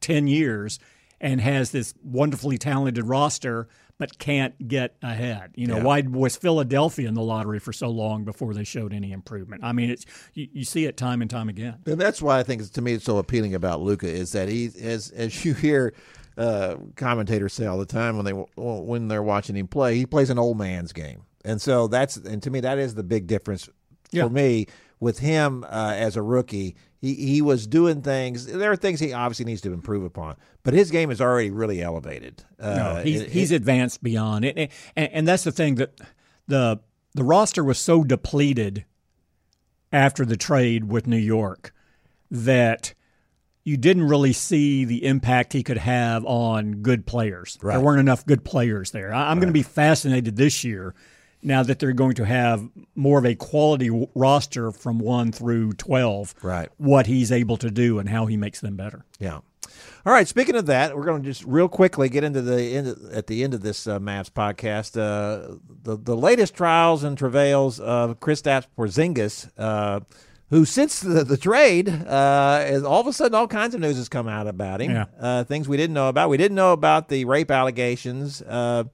[0.00, 0.78] ten years
[1.20, 5.52] and has this wonderfully talented roster, but can't get ahead.
[5.54, 5.84] You know, Yeah.
[5.84, 9.62] why was Philadelphia in the lottery for so long before they showed any improvement?
[9.64, 11.76] I mean, it's you, you see it time and time again.
[11.86, 14.70] And that's why I think to me it's so appealing about Luka is that he
[14.82, 15.94] as as you hear
[16.36, 20.30] uh, commentators say all the time when they when they're watching him play, he plays
[20.30, 23.68] an old man's game, and so that's and to me that is the big difference
[24.10, 24.24] Yeah.
[24.24, 24.66] for me
[25.00, 26.76] with him uh, as a rookie.
[27.00, 28.46] He he was doing things.
[28.46, 31.82] There are things he obviously needs to improve upon, but his game is already really
[31.82, 32.44] elevated.
[32.60, 36.00] Uh, No, he's it- he's advanced beyond it, and, and that's the thing that
[36.46, 36.80] the
[37.14, 38.84] the roster was so depleted
[39.92, 41.74] after the trade with New York
[42.30, 42.94] that
[43.64, 47.58] you didn't really see the impact he could have on good players.
[47.62, 47.74] Right.
[47.74, 49.14] There weren't enough good players there.
[49.14, 50.94] I, I'm going to be fascinated this year.
[51.44, 55.72] Now that they're going to have more of a quality w- roster from one through
[55.72, 56.68] twelve, Right.
[56.76, 59.04] What he's able to do and how he makes them better.
[59.18, 59.40] Yeah.
[60.06, 60.28] All right.
[60.28, 63.42] Speaking of that, we're going to just real quickly get into the end at the
[63.42, 64.96] end of this uh, Mavs podcast.
[64.96, 69.98] Uh, the the latest trials and travails of Kristaps Porzingis, uh,
[70.52, 73.96] who since the, the trade, uh, is all of a sudden all kinds of news
[73.96, 74.90] has come out about him.
[74.92, 75.06] Yeah.
[75.18, 76.28] Uh, things we didn't know about.
[76.28, 78.40] We didn't know about the rape allegations.
[78.42, 78.84] Uh,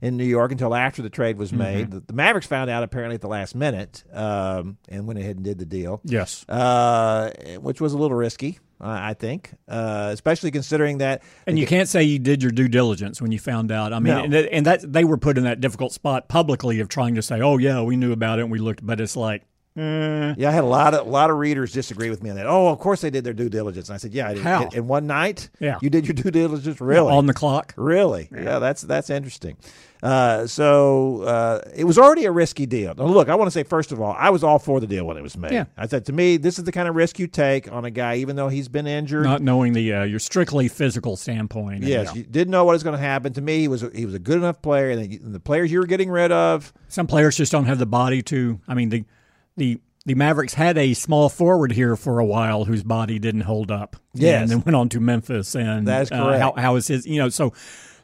[0.00, 1.90] in New York until after the trade was made.
[1.90, 5.44] The, the Mavericks found out apparently at the last minute um, and went ahead and
[5.44, 6.48] did the deal Yes.
[6.48, 11.24] uh, which was a little risky, I think, uh, especially considering that.
[11.48, 13.92] And you can't say you did your due diligence when you found out.
[13.92, 14.22] I mean, No.
[14.22, 17.22] and, that, and that they were put in that difficult spot publicly of trying to
[17.22, 19.42] say, "Oh yeah, we knew about it and we looked," but it's like,
[19.78, 22.36] eh, Yeah, I had a lot of a lot of readers disagree with me on
[22.36, 22.46] that.
[22.46, 23.88] Oh, of course they did their due diligence.
[23.88, 24.42] And I said, yeah, I did.
[24.42, 24.68] How?
[24.68, 25.78] In one night, Yeah.
[25.82, 27.12] you did your due diligence, really?
[27.12, 27.74] on the clock.
[27.76, 28.28] Really?
[28.32, 28.58] Yeah.
[28.58, 29.56] that's that's interesting.
[30.00, 32.94] Uh, so uh, it was already a risky deal.
[32.94, 35.04] Now, look, I want to say first of all, I was all for the deal
[35.04, 35.50] when it was made.
[35.50, 35.64] Yeah.
[35.76, 38.16] I said to me, this is the kind of risk you take on a guy,
[38.16, 39.24] even though he's been injured.
[39.24, 41.76] Not knowing the uh, your strictly physical standpoint.
[41.80, 42.18] and, Yes, yeah.
[42.18, 43.32] you didn't know what was going to happen.
[43.32, 45.40] To me, he was a, he was a good enough player, and the, and the
[45.40, 48.60] players you were getting rid of, some players just don't have the body to.
[48.68, 49.04] I mean, the
[49.58, 53.70] the the Mavericks had a small forward here for a while whose body didn't hold
[53.70, 53.96] up.
[54.14, 54.40] Yes.
[54.42, 56.40] and then went on to Memphis, and That is uh, correct.
[56.40, 57.06] how how is his?
[57.06, 57.52] You know, so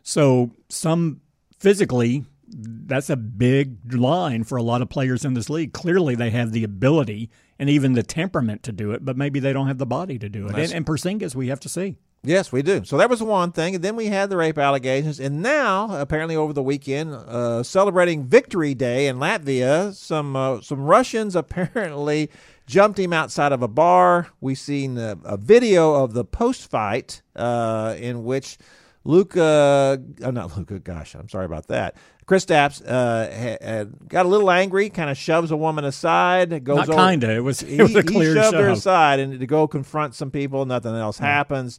[0.03, 1.21] so some
[1.59, 2.25] physically.
[2.57, 5.73] That's a big line for a lot of players in this league.
[5.73, 9.53] Clearly, they have the ability and even the temperament to do it, but maybe they
[9.53, 10.55] don't have the body to do it.
[10.57, 11.97] And, and Porzingis, we have to see.
[12.27, 12.85] Yes, we do.
[12.85, 13.75] So that was one thing.
[13.75, 15.21] And then we had the rape allegations.
[15.21, 20.81] And now, apparently, over the weekend, uh, celebrating Victory Day in Latvia, some uh, some
[20.81, 22.31] Russians apparently
[22.67, 24.29] jumped him outside of a bar.
[24.41, 28.57] We've seen a, a video of the post fight uh, in which
[29.05, 31.95] Luka, oh, not Luka, gosh, I'm sorry about that.
[32.27, 36.77] Kristaps uh, had, had got a little angry, kind of shoves a woman aside, goes
[36.77, 37.31] Not over- kinda.
[37.31, 40.15] It was he, it was a he clear shoved her aside and to go confront
[40.15, 40.65] some people.
[40.65, 41.79] Nothing else happens,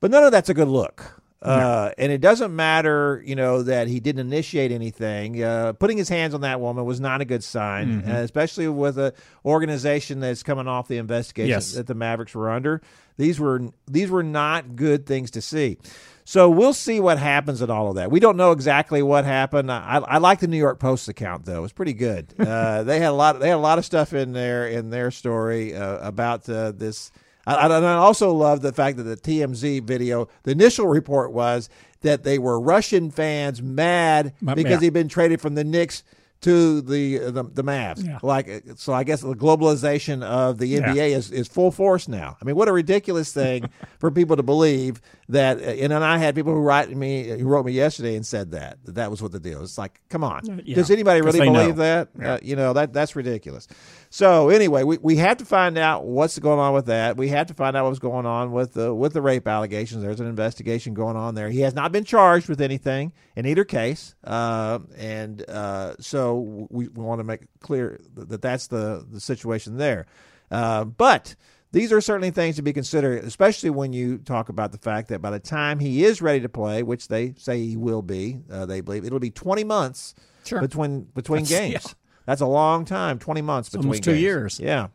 [0.00, 1.16] but none of that's a good look.
[1.42, 5.42] Uh, and it doesn't matter, you know, that he didn't initiate anything.
[5.42, 8.10] Uh, putting his hands on that woman was not a good sign, Mm-hmm.
[8.10, 9.12] uh, especially with an
[9.46, 11.72] organization that's coming off the investigation Yes.
[11.72, 12.82] that the Mavericks were under.
[13.16, 15.78] These were these were not good things to see.
[16.26, 18.10] So we'll see what happens in all of that.
[18.10, 19.72] We don't know exactly what happened.
[19.72, 22.34] I, I like the New York Post account though; it's pretty good.
[22.38, 23.40] Uh, they had a lot.
[23.40, 27.10] They had a lot of stuff in there in their story uh, about uh, this.
[27.46, 31.32] I, I- and I also love the fact that the TMZ video, the initial report
[31.32, 31.68] was
[32.02, 34.80] that they were Russian fans mad because yeah.
[34.80, 36.02] he'd been traded from the Knicks
[36.42, 38.06] to the the, the Mavs.
[38.06, 38.18] Yeah.
[38.22, 41.16] Like so, I guess the globalization of the NBA Yeah.
[41.16, 42.36] is, is full force now.
[42.40, 45.58] I mean, what a ridiculous thing for people to believe that.
[45.60, 48.78] And then I had people who write me who wrote me yesterday and said that
[48.84, 49.62] that, that was what the deal.
[49.62, 50.74] It's like, come on, yeah.
[50.74, 51.60] does anybody really they know.
[51.60, 52.08] believe that?
[52.22, 53.68] Uh, you know that that's ridiculous.
[54.08, 57.16] So anyway, we, we have to find out what's going on with that.
[57.16, 60.02] We have to find out what's going on with the with the rape allegations.
[60.02, 61.48] There's an investigation going on there.
[61.50, 66.88] He has not been charged with anything in either case, uh, and uh, so we,
[66.88, 70.06] we want to make clear that that's the the situation there.
[70.50, 71.34] Uh, but
[71.72, 75.22] these are certainly things to be considered, especially when you talk about the fact that
[75.22, 78.66] by the time he is ready to play, which they say he will be, uh,
[78.66, 80.14] they believe it'll be 20 months
[80.44, 80.60] Sure.
[80.60, 81.84] between between That's- games.
[81.86, 81.92] yeah.
[82.26, 84.22] That's a long time, 20 months between almost two games.
[84.22, 84.60] years.
[84.60, 84.88] Yeah.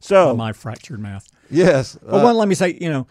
[0.00, 1.28] So, my fractured math.
[1.50, 1.96] yes.
[2.02, 3.06] But uh, one, let me say, you know,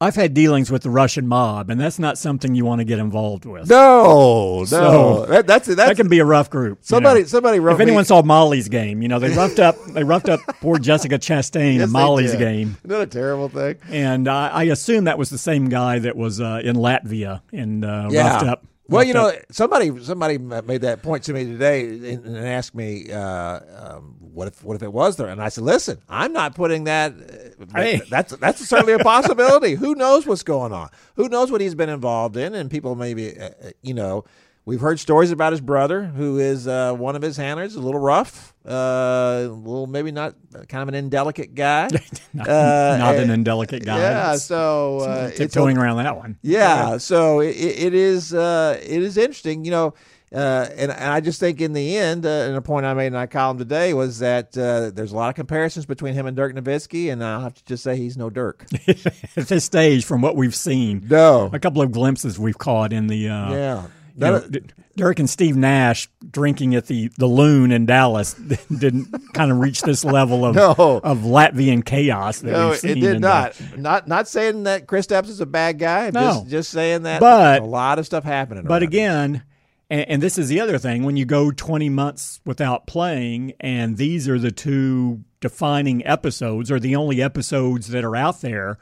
[0.00, 3.00] I've had dealings with the Russian mob, and that's not something you want to get
[3.00, 3.68] involved with.
[3.68, 4.64] no, no.
[4.64, 6.78] So- that, that's that's that can be a rough group.
[6.78, 7.26] you somebody know.
[7.26, 10.38] somebody If anyone me, saw Molly's game, you know they roughed up they roughed up
[10.60, 13.76] poor Jessica Chastain Yes, in Molly's game, Isn't a terrible thing?
[13.90, 17.84] and I, I assume that was the same guy that was uh, in Latvia and
[17.84, 18.64] uh, roughed up.
[18.90, 23.12] Well, you know, somebody somebody made that point to me today and, and asked me,
[23.12, 23.60] uh,
[23.96, 26.84] um, "What if what if it was there?" And I said, "Listen, I'm not putting
[26.84, 27.12] that.
[27.12, 28.00] uh, Hey.
[28.08, 29.74] That's that's certainly a possibility.
[29.74, 30.88] Who knows what's going on?
[31.16, 32.54] Who knows what he's been involved in?
[32.54, 34.24] And people maybe, uh, uh, you know."
[34.68, 38.02] We've heard stories about his brother, who is uh, one of his handlers, a little
[38.02, 40.34] rough, uh, a little maybe not
[40.68, 41.88] kind of an indelicate guy.
[42.34, 43.96] not, uh, not an uh, indelicate guy.
[43.96, 46.36] Yeah, That's- so uh, tiptoeing around that one.
[46.42, 49.94] yeah, so it, it is uh, it is interesting, you know,
[50.34, 53.06] uh, and, and I just think in the end, uh, and a point I made
[53.06, 56.36] in my column today was that uh, there's a lot of comparisons between him and
[56.36, 58.66] Dirk Nowitzki, and I'll have to just say he's no Dirk.
[58.86, 63.06] At this stage, from what we've seen, No, a couple of glimpses we've caught in
[63.06, 67.26] the uh, yeah, you know, That- D- Dirk and Steve Nash drinking at the, the
[67.28, 68.34] Loon in Dallas
[68.78, 70.72] didn't kind of reach this level of No.
[71.04, 72.90] of Latvian chaos that no, we've seen.
[72.90, 73.78] it did in the- not.
[73.78, 76.10] Not not saying that Kristaps is a bad guy.
[76.12, 76.20] No.
[76.40, 78.64] Just just saying that But- a lot of stuff happening.
[78.64, 79.44] But again,
[79.88, 83.96] and, and this is the other thing: when you go 20 months without playing, and
[83.98, 88.78] these are the two defining episodes, or the only episodes that are out there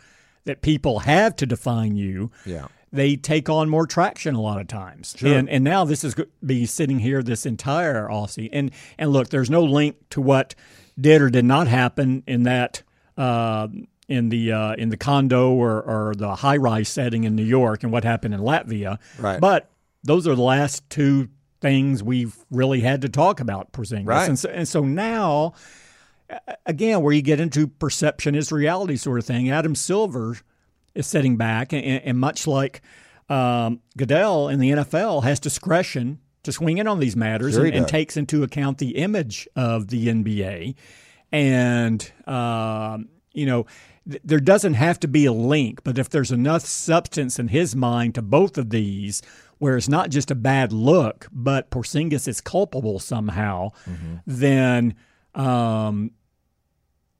[0.47, 2.31] that people have to define you.
[2.47, 2.69] Yeah.
[2.97, 5.33] They take on more traction a lot of times, Sure.
[5.37, 9.29] and and now this is go- be sitting here this entire Aussie, and and look,
[9.29, 10.55] there's no link to what
[11.01, 12.83] did or did not happen in that
[13.17, 13.69] uh,
[14.09, 17.83] in the uh, in the condo or, or the high rise setting in New York,
[17.83, 19.41] and what happened in Latvia, Right.
[19.41, 19.71] But
[20.05, 21.29] those are the last two
[21.61, 24.07] things we've really had to talk about Porzingis.
[24.07, 24.29] Right.
[24.29, 25.55] And so, and so now,
[26.67, 29.51] again, where you get into perception is reality sort of thing.
[29.51, 30.37] Adam Silver
[30.97, 32.83] is sitting back, and, and much like
[33.29, 37.75] um, Goodell in the NFL, has discretion to swing in on these matters Sure and,
[37.75, 40.75] and takes into account the image of the NBA.
[41.33, 43.67] And, um, you know,
[44.09, 47.75] th- there doesn't have to be a link, but if there's enough substance in his
[47.75, 49.23] mind to both of these,
[49.59, 53.73] where it's not just a bad look, but Porzingis is culpable somehow,
[54.27, 54.95] then
[55.35, 56.13] um,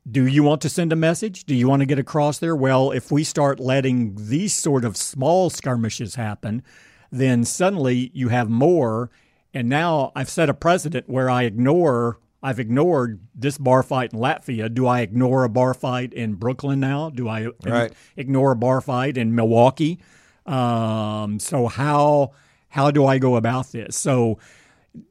[0.09, 1.43] do you want to send a message?
[1.45, 2.55] Do you want to get across there?
[2.55, 6.63] Well, if we start letting these sort of small skirmishes happen,
[7.11, 9.09] then suddenly you have more.
[9.53, 12.19] And now I've set a precedent where I ignore.
[12.43, 14.73] I've ignored this bar fight in Latvia.
[14.73, 17.09] Do I ignore a bar fight in Brooklyn now?
[17.09, 17.91] Do I Right.
[18.15, 19.99] ignore a bar fight in Milwaukee?
[20.45, 22.31] Um, so how
[22.69, 23.97] how do I go about this?
[23.97, 24.37] So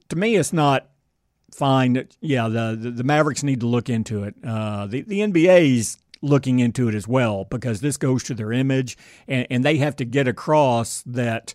[0.09, 0.88] to me, it's not
[1.59, 1.95] fine.
[1.95, 4.35] that- Yeah, the, the the Mavericks need to look into it.
[4.45, 8.97] Uh, the the NBA's looking into it as well because this goes to their image,
[9.29, 11.55] and, and they have to get across that.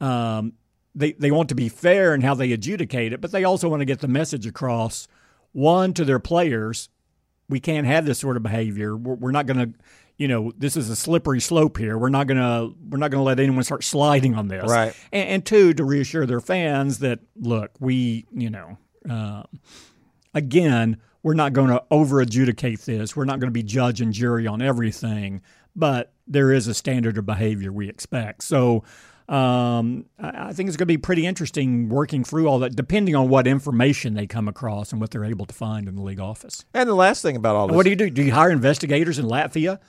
[0.00, 0.54] Um,
[0.94, 3.80] they, they want to be fair in how they adjudicate it, but they also want
[3.80, 5.06] to get the message across.
[5.52, 6.88] One to their players,
[7.48, 8.96] we can't have this sort of behavior.
[8.96, 9.78] We're, we're not going to,
[10.16, 11.96] you know, this is a slippery slope here.
[11.98, 14.68] We're not going to we're not going to let anyone start sliding on this.
[14.68, 14.94] Right.
[15.12, 18.78] And, and two, to reassure their fans that look, we, you know,
[19.10, 19.42] uh,
[20.34, 23.16] again, we're not going to over adjudicate this.
[23.16, 25.42] We're not going to be judge and jury on everything,
[25.74, 28.44] but there is a standard of behavior we expect.
[28.44, 28.84] So.
[29.28, 33.14] Um, I I think it's going to be pretty interesting working through all that, depending
[33.14, 36.18] on what information they come across and what they're able to find in the league
[36.18, 36.64] office.
[36.72, 38.08] And the last thing about all this, What do you do?
[38.08, 39.80] Do you hire investigators in Latvia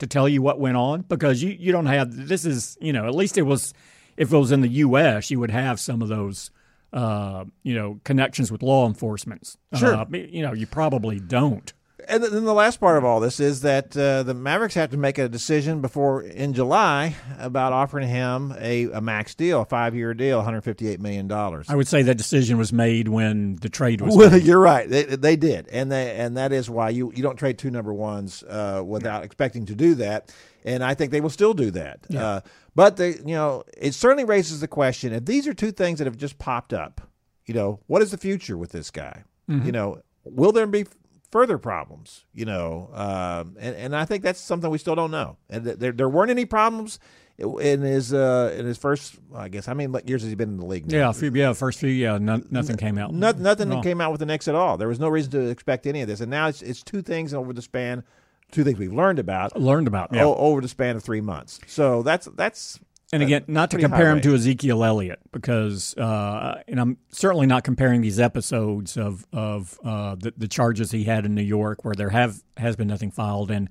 [0.00, 1.02] to tell you what went on?
[1.02, 3.72] Because you, you don't have this is you know at least it was
[4.16, 5.30] if it was in the U.S.
[5.30, 6.50] you would have some of those
[6.92, 9.56] uh, you know connections with law enforcement.
[9.74, 9.94] Sure.
[9.94, 11.72] Uh, you know you probably don't.
[12.08, 14.96] And then the last part of all this is that uh, the Mavericks have to
[14.96, 19.94] make a decision before in July about offering him a, a max deal, a five
[19.94, 21.66] year deal, 158 million dollars.
[21.68, 24.08] I would say that decision was made when the trade was.
[24.18, 24.42] Well, made.
[24.42, 24.88] you're right.
[24.88, 27.92] They, they did, and they and that is why you you don't trade two number
[27.92, 30.34] ones uh, without expecting to do that.
[30.64, 32.00] And I think they will still do that.
[32.14, 32.40] Uh,
[32.74, 36.06] but they, you know, it certainly raises the question: if these are two things that
[36.06, 37.00] have just popped up,
[37.46, 39.24] you know, what is the future with this guy?
[39.48, 40.84] You know, will there be
[41.30, 42.24] further problems?
[42.32, 45.36] You know, um, and and I think that's something we still don't know.
[45.50, 46.98] And th- there there weren't any problems
[47.38, 49.16] in his uh, in his first.
[49.34, 50.90] I guess how many years has he been in the league?
[50.90, 50.98] Now?
[50.98, 53.12] yeah, a few, yeah, first few, yeah, no, nothing came out.
[53.14, 53.80] Nothing, nothing No.
[53.82, 54.76] came out with the Knicks at all.
[54.76, 57.32] There was no reason to expect any of this, and now it's it's two things
[57.34, 58.02] over the span,
[58.50, 60.10] two things we've learned about Learned about.
[60.12, 60.24] Yeah.
[60.24, 61.60] o- over the span of three months.
[61.66, 62.80] So that's that's
[63.12, 64.34] And again, not to compare him to.
[64.34, 70.34] Ezekiel Elliott, because, uh, and I'm certainly not comparing these episodes of of uh, the,
[70.36, 73.70] the charges he had in New York, where there have has been nothing filed, and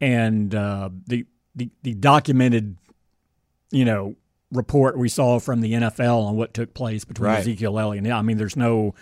[0.00, 2.76] and uh, the, the the documented,
[3.70, 4.16] you know,
[4.50, 7.38] report we saw from the NFL on what took place between Right.
[7.38, 8.04] Ezekiel Elliott.
[8.04, 8.94] Yeah, I mean, there's no.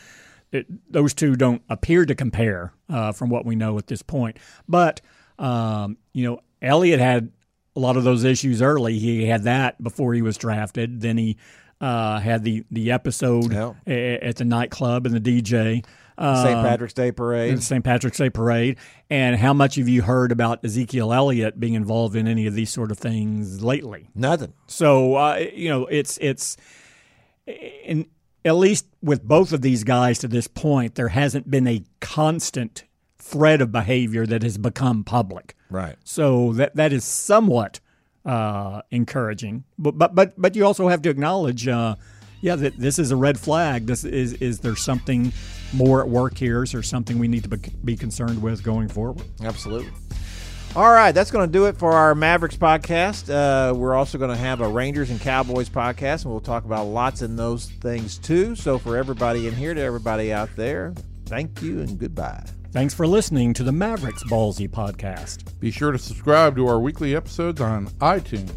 [0.53, 4.37] It, those two don't appear to compare uh, from what we know at this point.
[4.68, 5.01] But
[5.39, 7.31] um, you know, Elliott had
[7.77, 8.99] a lot of those issues early.
[8.99, 11.01] He had that before he was drafted.
[11.01, 11.37] Then he
[11.81, 13.73] uh, had the the episode Yeah.
[13.87, 15.85] at the nightclub and the DJ.
[16.18, 16.61] Uh, St.
[16.61, 17.57] Patrick's Day parade.
[17.57, 17.83] the St.
[17.83, 18.77] Patrick's Day parade.
[19.09, 22.68] And how much have you heard about Ezekiel Elliott being involved in any of these
[22.68, 24.11] sort of things lately?
[24.14, 24.53] Nothing.
[24.66, 26.59] So uh, you know, it's it's
[27.47, 28.07] in
[28.45, 32.85] at least with both of these guys to this point, there hasn't been a constant
[33.31, 35.57] thread of behavior that has become public.
[35.70, 35.97] Right.
[36.05, 37.81] So that that is somewhat
[38.24, 39.64] uh, encouraging.
[39.78, 41.95] But but but but you also have to acknowledge, uh,
[42.41, 43.87] yeah, that this is a red flag.
[43.87, 45.33] This is is there something
[45.72, 46.64] more at work here?
[46.64, 49.24] Is there something we need to be, concerned with going forward?
[49.43, 49.93] Absolutely.
[50.76, 53.28] All right, that's going to do it for our Mavericks podcast.
[53.28, 56.87] Uh, we're also going to have a Rangers and Cowboys podcast, and we'll talk about
[56.87, 58.55] lots in those things too.
[58.55, 60.95] So, for everybody in here, to everybody out there,
[61.26, 62.45] thank you and goodbye.
[62.73, 65.59] Thanks for listening to the Mavericks Ballzy podcast.
[65.59, 68.53] Be sure to subscribe to our weekly episodes on iTunes.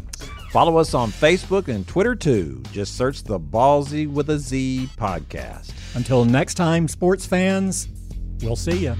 [0.52, 2.62] Follow us on Facebook and Twitter too.
[2.70, 5.72] Just search the Ballzy with a Z podcast.
[5.96, 7.88] Until next time, sports fans,
[8.40, 8.94] we'll see you.